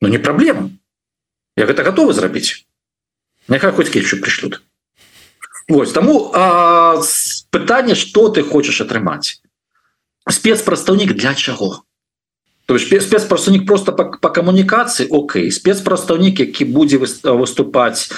[0.00, 0.70] Ну не праблема
[1.56, 2.62] я гэта готовы зрабіць
[3.48, 4.62] няхай хоть кечу пришлют.
[5.68, 6.30] Вось таму
[7.50, 9.42] пытанне что ты хочаш атрымаць
[10.30, 11.82] спецпрадстаўнік для чаго
[12.70, 15.50] то спецпрадстаўнік просто по, по камунікацыі Окей.
[15.50, 18.14] Спецпрадстаўнік які будзе выступаць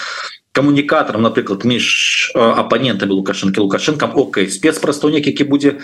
[0.52, 4.52] камунікатарам напрыклад між апанентамі лукашэнкі лукашэнкам Окей.
[4.52, 5.80] Спецпрадстаўнік які будзе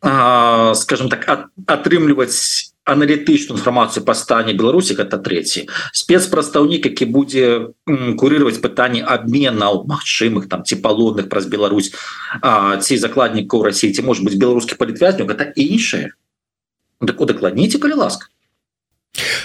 [0.00, 7.76] скажем так атрымліваць аналітычную інфармацыю па стане Беларусі гэта трэці спецпрадстаўнік які будзе
[8.16, 11.92] курировать пытанні обменаў магчымых там ці палонных праз Беларусь
[12.40, 16.16] а, ці закладнікаў Росіі ці может быть беларускі палітвязню гэта іншае
[17.06, 18.26] так удакладніце калі ласка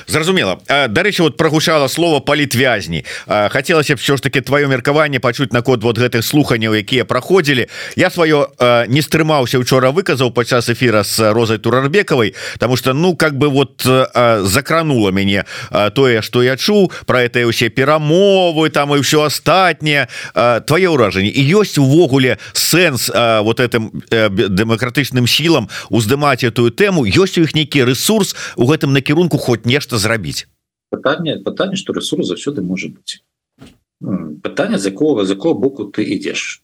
[0.08, 0.60] зразумела.
[0.68, 5.84] Дарэчы вот прогучала слово палітвязні хацелася б все ж таки твоё меркаванне пачуць на код
[5.84, 7.68] вот гэтых слуханняў якія праходзілі.
[7.96, 8.48] Я сваё
[8.88, 13.82] не стрымаўся учора выказаў падчас эфира с розай турарбекавай потому что ну как бы вот
[13.84, 15.46] закранула мяне
[15.96, 20.08] тое что я чуў про это усе перамовы там і все астатняе.
[20.36, 23.10] Твоё ўражанне і ёсць увогуле сэнс
[23.42, 27.06] вот этим дэмакратычным сілам уздымаць эту тэму?
[27.06, 30.48] Ёсць у іх нейкі ресурс у гэтым накірунку хоть хоць нешта зрабіць.
[30.92, 33.24] Пытанне пытанне что ресурс заўсёды может быть
[34.44, 36.64] пытанне з якого з якого боку ты ідзеш.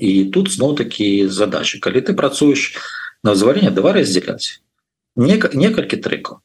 [0.00, 2.76] І тут зноў такі задачи калі ты працуеш
[3.22, 4.62] на зварэнне давай раздзяляць
[5.16, 6.40] некалькі трекаў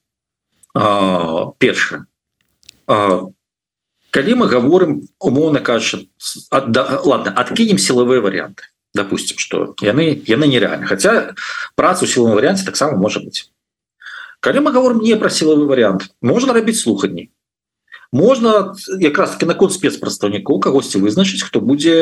[1.58, 2.06] першае.
[4.16, 6.04] Калі мы говорим умоўно кажа
[6.52, 11.36] да, ладно откинем силовые варианты допустим что яны яны нереальны хотя
[11.76, 13.52] працу силовым варианте таксама может быть
[14.45, 17.31] калі мы говорим не про силовый вариант можно рабіць слуханні
[18.13, 21.95] можно якраз таки наконт спецпрадстаўнікоў кагосьці вызначыць хто будзе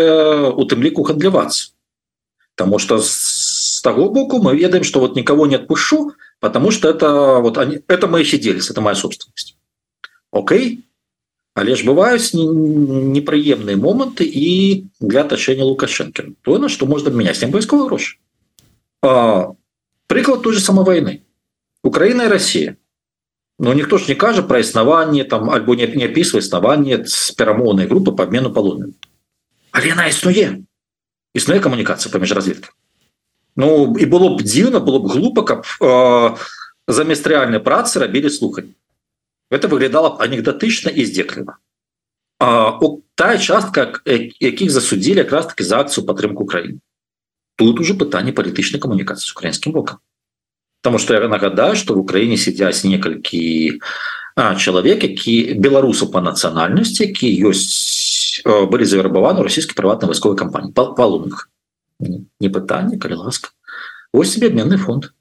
[0.56, 1.76] у тым ліку гандлявацца
[2.56, 7.40] потому что с того боку мы ведаем что вот никого не отпушу потому что это
[7.40, 9.56] вот они это мои сиделись это моя собственность
[10.30, 10.84] Окей
[11.58, 17.48] але ж бываюць непрыемныя моманты і для тачэння лукашэнкі то на что можно менять не
[17.48, 18.18] абавязково грош
[20.06, 21.21] прыклад той же самой войны
[21.83, 22.77] Украина и Россия.
[23.59, 27.87] Но ніхто ж не кажа про існаванне там альбо не, не опісвае існаванне з перамоўнай
[27.87, 28.97] групы по обмену палоным
[29.71, 30.65] але она існуе
[31.33, 32.73] існуе камунікацыя паміж разведка
[33.55, 36.35] Ну і было б дзіўна было б глупа каб э,
[36.87, 38.73] замест рэальнай працы рабілі слухаць
[39.53, 41.61] это выглядала б анекдатычна і здзекліва
[43.15, 44.01] тая частка
[44.41, 46.81] якіх засудзілі якраз таки за акцыю падтрымку краіны
[47.55, 50.01] тут уже пытанне палітычнай камунікацыі з украінскім бокам
[50.83, 53.79] потому что я нагадаю что в Украіне сядзяць некалькі
[54.35, 58.03] чалавек які беларусу по нацыянальнасці які ёсць
[58.43, 60.75] былі завербаваны расійскі прыватна вайсковай кампаніі.
[60.75, 61.47] Палунных
[62.03, 63.55] не пытанне калі ласка.
[64.11, 65.13] Ось себе обменны фонд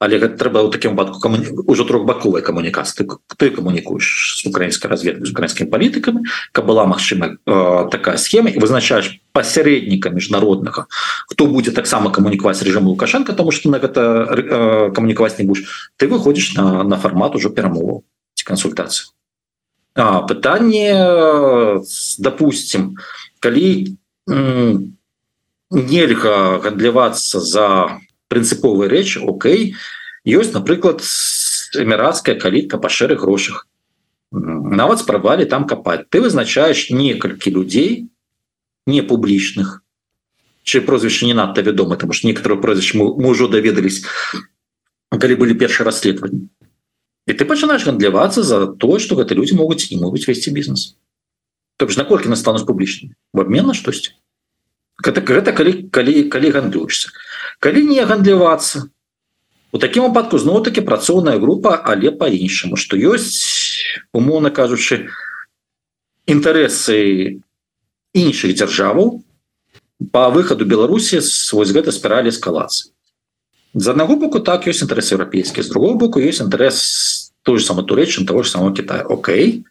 [0.00, 1.36] але гэта трэба ў такім баку каму...
[1.68, 3.04] ужо трохбаковай камунікацыі.
[3.04, 6.24] Ты, ты камунікуеш з украінскай разведкай з украінскімі палітыкамі
[6.56, 10.88] каб была магчыма э, такая схема і вызначаеш пасярэдніка міжнароднага
[11.28, 16.08] хто будзе таксама камунікаваць рэжым лукашенко тому что на гэта э, камунікаваць не будешь ты
[16.08, 19.12] выходзіш на, на фармат ужо перамову ці кансультацыю.
[19.92, 20.96] Пытанне
[22.18, 22.96] допустим
[23.44, 24.00] калі
[25.68, 29.74] нельга гандлявацца за прынцыповыя рэчы Окей
[30.24, 31.02] ёсць напрыклад
[31.74, 33.66] эміратская калітка па шэрых грошах.
[34.30, 36.06] Нават спрабавалі там капаць.
[36.08, 38.06] Ты вызначаеш некалькі людзей
[38.86, 39.82] не публічных.
[40.62, 44.06] Чы прозвішча не надта вядома там ж некаторы прозвіш мы, ўжо даведались
[45.10, 46.46] калі былі першыя расследаванні.
[47.26, 50.94] І ты пачынаеш гандлявацца за то что гэта людзі могуць не могуць весці бізнес.
[51.76, 53.18] Так наколькі настануць публічнымі?
[53.34, 54.14] В обмен на штосьці.
[55.02, 57.10] Гэта, гэта калі калі калі гандлюешься
[57.60, 58.88] калі не гандлівацца
[59.72, 65.06] у такім выпадку зноў таки працоўная група але по-іншаму что ёсць умоўно кажучы
[66.26, 67.40] інтарэсы
[68.14, 69.20] іншых дзяржаваў
[70.12, 71.20] по выхаду Беларусі
[71.52, 72.90] вось гэта спіралі эскалацыі.
[73.74, 77.84] З аднаго боку так ёсць інтарэс еўрапейскі з другого боку есть інтарэс той же самой
[77.84, 79.04] турэчым того же самого Китая.
[79.04, 79.64] Окей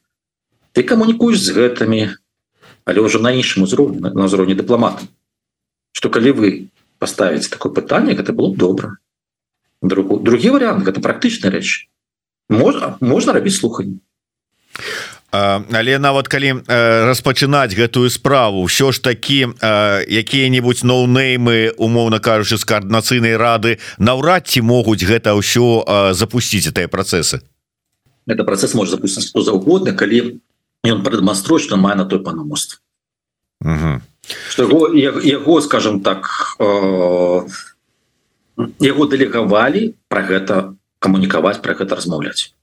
[0.74, 2.02] ты камунікуеш з гэтымі
[2.86, 5.04] але ўжо на іншым узроўні на ўзроўні дыпламата.
[5.92, 6.50] Что калі вы
[7.00, 8.98] поставить такое пытанне это было б добра
[9.82, 11.88] друг другі вариант это практычная рэч
[12.50, 14.00] можно можна рабіць слуханне
[15.32, 16.66] але нават калі
[17.06, 19.54] распачынаць гэтую справу ўсё ж такі
[20.10, 25.86] якія-нибудь ноунеймы умоўна кажучы з коаардынацыйнай рады наўрад ці могуць гэта ўсё
[26.18, 27.46] запусціць гэтыя працэсы?
[28.26, 30.42] Это працэс можа запусціць хто заўгодна калі
[30.84, 32.82] ён прадэманструе што мае на той панамост
[34.50, 37.42] что яго яго скажем так э,
[38.80, 42.54] яго дэлегавалі про гэта камунікаваць про гэта размаўляць.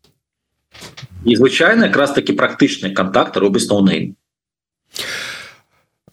[1.25, 4.15] І звычайна якраз такі практычны контакт робіць ноунейм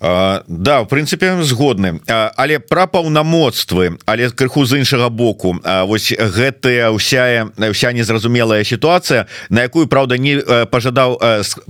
[0.03, 2.01] да в прынцыпе згодны.
[2.07, 5.55] Але пра паўнамоцтвы але крыху з іншага боку.
[5.63, 11.21] Вось гэтая ўся ўся незразумелая сітуацыя на якую Праўда не пожадаў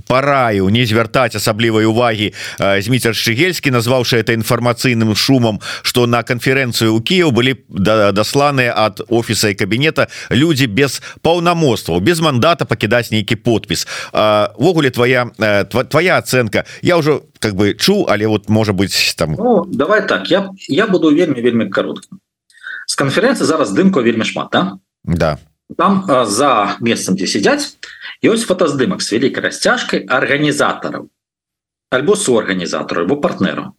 [0.08, 7.02] параю не звяртаць асаблівай увагі зміцер шчыгельскі назваўшы это інфармацыйным шумам что на канферэнцыю ў
[7.04, 13.86] Кіев былі дасланыя ад офіса і кабінета людзі без паўнамоцтваў без мандата пакідаць нейкі подпіс
[14.58, 15.30] ввогуле твоя
[15.70, 16.64] твоя ацэнка.
[16.82, 19.34] Я ўжо как бы чу але вот может быть там.
[19.38, 22.20] Ну, давай так я я буду вельмі вельмі каротким
[22.86, 24.78] с конференции зараз дымку вельмі шмат да?
[25.04, 25.38] Да.
[25.76, 27.76] Там а, за месцам где сидяць
[28.24, 31.10] ёсць фотоздымак с вялікай расцяжкой органнізатараў
[31.90, 33.76] альбо суорганізатора альбо партнеру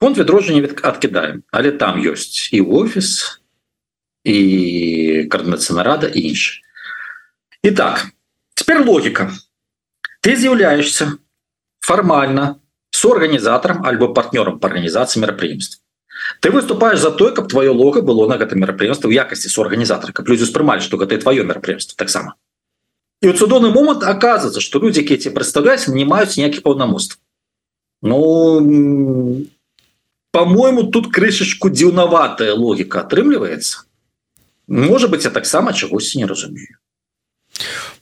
[0.00, 3.42] фонд відроджання від откидаем але там ёсць і офіс
[4.24, 6.62] і координацыйна рада і інш
[7.62, 8.08] і так
[8.54, 9.28] теперь логіка
[10.24, 11.12] ты з'яўляешься
[11.80, 12.60] формально
[12.98, 15.80] соорганізатарам альбо партнёрам по органнізацыі мерапрыемств.
[16.40, 20.28] Ты выступаешь за той каб твоё лого было на гэта мерапрыемства в якасці соорганізатора каб
[20.28, 22.34] людзі успрымалі что гэта твоё мерапрыемство таксама.
[23.22, 27.18] І у цудоўны момант оказывается что людзі якія ці прадстаўляюць не маюць ніякіх паўнамост
[28.02, 29.46] Ну
[30.30, 33.86] по-моему тут крышачку дзіўнаватая логіка атрымліваецца.
[34.68, 36.78] Может быть я таксама чагосьці не разумею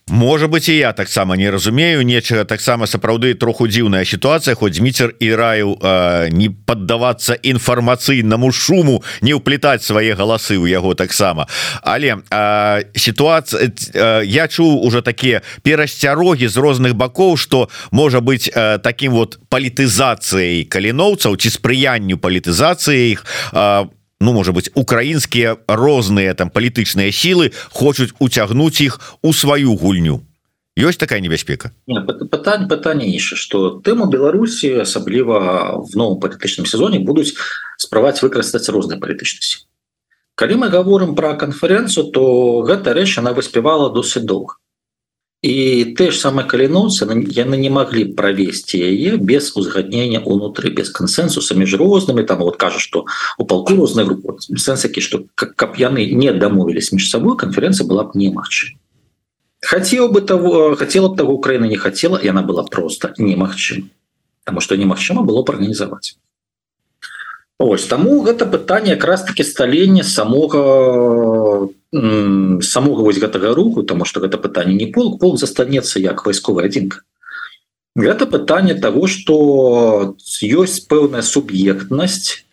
[0.08, 5.10] Можа быть і я таксама не разумею нечага таксама сапраўды троху дзіўная сітуацыя хоць міцер
[5.18, 11.50] і раю э, не паддавацца інфармацыйнаму шуму не ўплетаць свае галасы ў яго таксама.
[11.82, 18.46] Але э, сітуацыя э, я чуў уже такія перасцярогі з розных бакоў что можа быть
[18.54, 23.90] э, таким вот палітызацыяй каліноўцаў ці спрыянню палітызацыі іх по
[24.20, 30.22] ну можа быть украінскія розныя там палітычныя сілы хочуць уцягнуць іх у сваю гульню.
[30.76, 37.32] Ёсць такая небяспека пытань пытанне інша что тэму Беларусі асабліва в новом палітычным сезоне будуць
[37.80, 39.64] справаць выкарыстаць розныя палітычнасці
[40.36, 44.60] калі мы говорим про канферэнцыю то гэта рэч она выспявала досыць доўга
[45.42, 47.04] і ты ж самае каліноўцы
[47.36, 52.78] яны не маглі правесці яе без узгаднення унутры без кансенсуса між рознымі там вот кажа
[52.78, 53.04] что
[53.38, 58.16] у палку рознай групы сэнсакі что каб яны не дамовілись між сабой канферэнцыя была б
[58.16, 58.80] немагчым
[59.60, 63.90] хотел бы того хотела б того Украина не хотела и она была просто немагчым
[64.44, 66.16] потому что немагчыма было органнізаваць
[67.58, 71.72] Ось таму гэта пытанне якраз таки сталення самога
[72.60, 77.00] самога вось гэтага руху тому что гэта пытанне не полк полк застанецца як вайсковая адзінка.
[77.96, 82.44] Гэта пытанне того что ёсць пэўная суб'ектнасць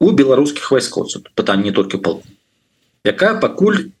[0.00, 2.22] у беларускіх вайскоцаў пытанне не толькі пол
[3.06, 3.94] якая пакуль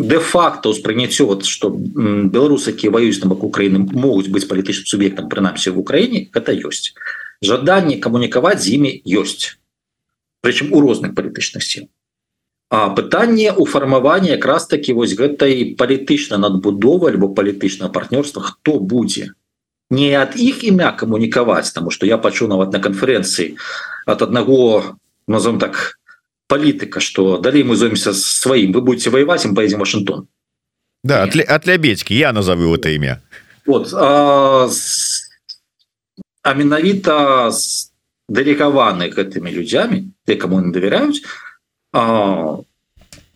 [0.00, 5.76] де-факто ўспрыняццё вот что беларусы якія ваююць на бок Украіны могуць быць палітычным суб'ектам прынамсі
[5.76, 6.96] в Украіне гэта ёсць
[7.42, 9.56] жаданне камунікаваць з імі ёсць
[10.44, 11.88] прычым у розных палітычных сіл
[12.70, 19.34] А пытанне у фармаванні якраз таки вось гэтай палітычна надбудова альбо палітычнае партнёрства хто будзе
[19.90, 23.58] не ад іх імя камунікаваць тому что я пачу нават на канферэнцыі
[24.06, 24.94] от аднаго
[25.26, 25.98] назовем так
[26.46, 30.28] палітыка что далей мы зоймся сваім вы будете воевать им поедем Вашингтон
[31.02, 33.20] да от лябедьки я назову это имя.
[33.66, 34.68] Вот а,
[36.50, 37.94] а менавіта с
[38.26, 41.22] далекаваны гэтымі людзямі те кому не давяряюць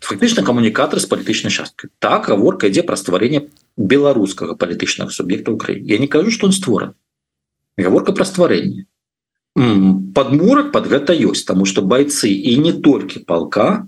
[0.02, 3.46] фактычна камунікатор з палітычнай часткай так гаворка ідзе пра стварэнне
[3.78, 6.98] беларускага палітычнага суб'екта Украіны Я не кажу что он створан
[7.78, 8.90] гаворка пра стварэнне
[9.54, 13.86] подмурак под гэта ёсць тому что бойцы і не толькі полка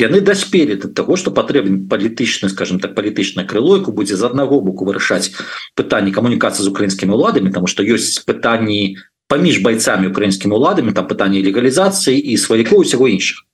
[0.00, 4.88] яны даспелі до того что патрэбен палітычны скажем так палітычная крылойку будзе з аднаго боку
[4.88, 5.32] вырашаць
[5.76, 8.96] пытанні камунікацыі з украінскімі уладамі тому что ёсць пытанні
[9.28, 13.44] паміж бойцамі украінскімі уладамі там пытанне легалізацыі і сваякоў усяго іншых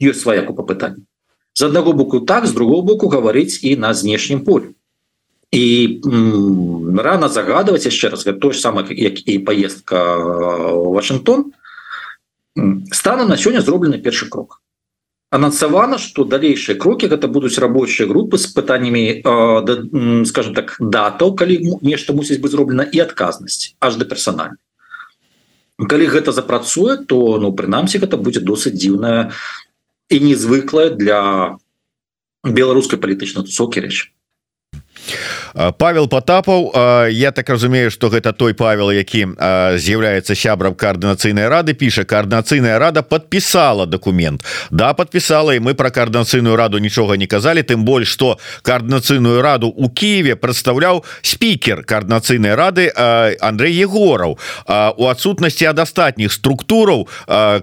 [0.00, 1.02] ёсць свая купа пытань
[1.54, 4.74] з аднаго боку так з другого боку гаварыць і на знешнім полю
[5.50, 6.00] і
[7.02, 11.52] рано загадваць яшчэ раз то ж самае як і поездка в Вашингтон
[12.92, 14.62] станом на сёння зроблены першы крок
[15.30, 16.24] анансавана что?
[16.24, 19.22] Далейшыя крокі гэта будуць рабочыя групы з пытаннями
[20.26, 24.58] скажем так датаў калі нешта мусіць быць зроблена і адказнасць аж да персональна
[25.78, 29.30] калі гэта запрацуе то ну прынамсі гэта будзе досыць дзіўная
[30.10, 31.56] і незвыклая для
[32.44, 34.10] беларускай палітычна тусоўкі рэч
[35.78, 36.72] Павел потапаў
[37.10, 39.26] я так разумею что гэта той Павел які
[39.76, 46.56] з'яўляецца сябрам коаардынацыйнай рады піша коаардынацыйная рада подпісала документ да подпісала і мы про коаардынацыйную
[46.56, 52.90] раду нічога не казалі тым больш что коаардынацыйную раду у Киеве прадстаўляў спікер коаардынацыйнай рады
[53.40, 54.38] Андрей егораў.
[54.96, 57.06] У адсутнасці ад астатніх структураў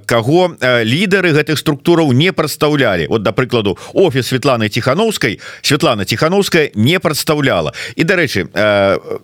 [0.06, 3.08] каго лідары гэтых структураў не прадстаўлялі.
[3.08, 9.20] Вот да прыкладу офіс Светланы тихохановскай Светлана тихохановская не прадстаўляла і дарэчы э,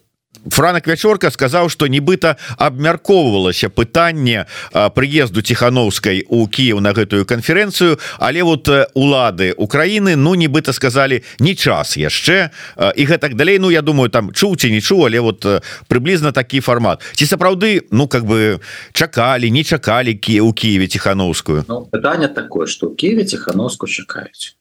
[0.50, 8.44] франак вячорка сказаў что нібыта абмяркоўвалася пытанне прыезду тихохановскай у Кіев на гэтую канферэнцыю але
[8.44, 12.52] вот улады Украины ну нібыта сказали не час яшчэ
[12.96, 13.60] і гэтак далей.
[13.60, 15.46] Ну я думаю там чуў ці не чу але вот
[15.88, 17.02] прыблізна такі фармат.
[17.14, 18.60] Ці сапраўды ну как бы
[18.92, 24.56] чакалі не чакалі кі у Киеве тихохановскую ну, пытанне такое что у Киеве тихохановску чакаюць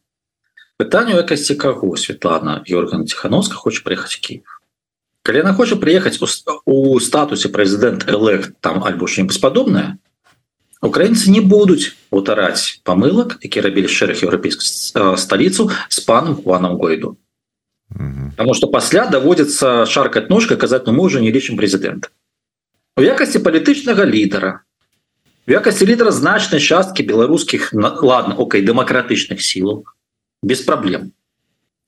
[0.82, 1.94] пытанне якасці каго?
[1.96, 4.62] Светлана Георган тихохановска хочет приехать в Киев.
[5.22, 6.18] Калі она хоча приехать
[6.64, 9.98] у статусе президент элект там альбо что-нибудь подобное
[10.82, 17.18] украинцы не будуць утараць помылок які рабілі шэраг еўрапейскую столицу с паном Хуаном гойду.
[18.36, 22.10] Потому что пасля даводится шаркать ножкой казаць ну мы уже не лічым президент
[22.96, 24.66] у якасці палітычнага лідара
[25.46, 27.70] в якасці лідара значнай часткі беларускіх
[28.02, 29.86] ладно Окей дэмакратычных сілаў
[30.42, 31.12] без проблем.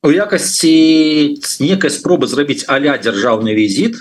[0.04, 3.96] У якасці некай спробы зрабіць аля дзяржаўны візіт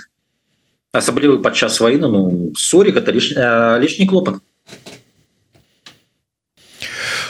[0.94, 4.38] асаблівы падчас войны ну сорі гэта лішні клопат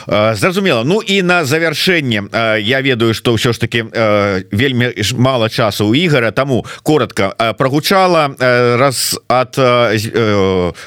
[0.07, 0.83] зразумела.
[0.83, 2.23] Ну і на завяршэнне
[2.61, 3.85] я ведаю что ўсё ж таки
[4.51, 9.57] вельмі мало часу у ігора тому коротко прогучала раз от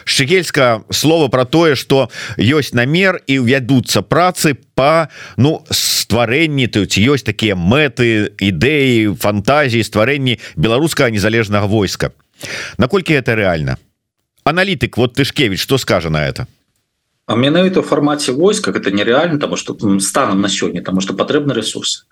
[0.05, 7.27] шчыгельска слова про тое что ёсць намер і вядуцца працы по ну стварэнні тут ёсць
[7.27, 12.13] такія мэты ідэі фантазіі стварэнні беларускага незалежнага войска.
[12.79, 13.79] Наколькі это реально
[14.45, 16.47] аналітык вот тышкевич что скажа на это
[17.29, 21.53] А менавіта ў фармаце войска это нереальна тому что станам на сёння тому что патрэбны
[21.53, 22.09] ресурс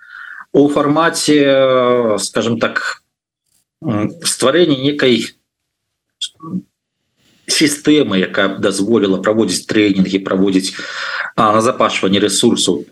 [0.52, 3.00] у фармаце скажем так
[3.80, 5.32] стварэнне некай
[7.48, 10.76] сістэмы якая дазволіла праводзіць тренінги праводзіць
[11.40, 12.84] назапашванне ресурсу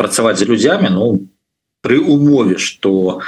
[0.00, 1.28] працаваць за людзямі Ну
[1.84, 3.20] при умове что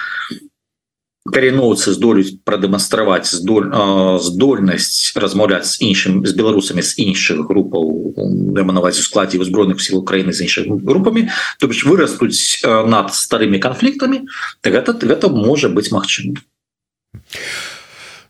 [1.29, 3.71] кареноўцы здолюць прадэманстраваць здоль
[4.19, 8.15] здольнасць размаўляць з іншым з беларусамі з іншых групаў
[8.59, 11.29] дэманаваць у складзе узброеных сил Украіны з іншымі групамі
[11.61, 14.27] то бишь вырастуць над старымі канфліктамі
[14.67, 17.72] гэта гэта можа быць магчым а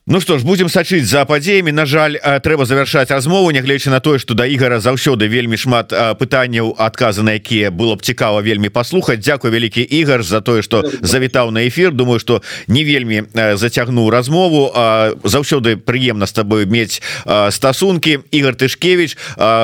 [0.04, 4.18] Ну что ж будем сачыць за падзеямі На жаль трэба завершаць размову нягледзячы на тое
[4.18, 9.22] что да ігора заўсёды вельмі шмат пытанняў адказа на якія было б цікава вельмі паслухаць.
[9.22, 14.74] Дякую вялікі ігар за тое что завітаў на эфир думаю что не вельмі зацягнуў размову.
[15.22, 16.98] Заўсёды прыемна с тобой мець
[17.50, 19.16] стасунки Ігор тышкевич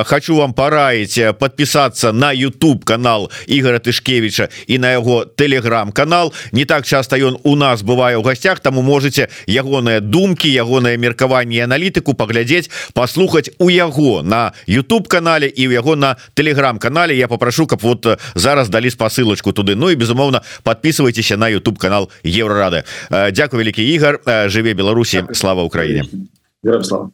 [0.05, 6.85] хочу вам параіць подпісацца на YouTube канал Ігора тышкевича і на яго телеграм-канал не так
[6.85, 12.13] часто ён у нас бывае ў гасцях таму можете ягоная думка думкі ягонае меркаванне аналітыку
[12.13, 17.81] паглядзець паслухаць у яго на YouTube канале і у яго на телеграм-канале я попрошу каб
[17.81, 18.05] вот
[18.35, 19.75] зараз далі спасылочку туды.
[19.75, 24.19] Ну і безумоўна подписывайтеся на YouTube канал еврорады Дякую вялікі ігар.
[24.25, 25.23] Жыве Беларусі.
[25.33, 26.05] Слава Украіне.
[26.83, 27.07] Слава